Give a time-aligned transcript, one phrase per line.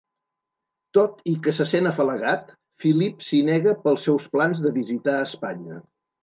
[0.97, 2.49] Tot i que se sent afalagat,
[2.85, 5.79] Philip s'hi nega pels seus plans de visitar Espanya.